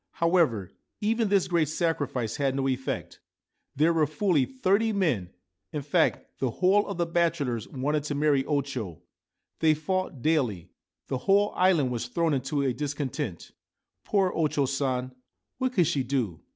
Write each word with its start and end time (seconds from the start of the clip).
However, 0.13 0.71
even 0.99 1.29
this 1.29 1.47
great 1.47 1.67
sacrifice 1.69 2.37
had 2.37 2.55
no 2.55 2.67
effect. 2.67 3.19
There 3.75 3.93
were 3.93 4.07
fully 4.07 4.45
thirty 4.47 4.91
men; 4.91 5.29
in 5.71 5.83
fact, 5.83 6.39
the 6.39 6.49
whole 6.49 6.87
of 6.87 6.97
the 6.97 7.05
bachelors 7.05 7.67
wanted 7.67 8.03
to 8.05 8.15
marry 8.15 8.43
O 8.45 8.61
Cho; 8.61 9.03
they 9.59 9.75
fought 9.75 10.23
daily; 10.23 10.71
the 11.07 11.19
whole 11.29 11.51
island 11.55 11.91
was 11.91 12.07
thrown 12.07 12.33
into 12.33 12.63
a 12.63 12.73
discontent. 12.73 13.51
Poor 14.03 14.31
O 14.35 14.47
Cho 14.47 14.65
San! 14.65 15.13
What 15.59 15.73
could 15.73 15.85
she 15.85 16.01
do 16.01 16.41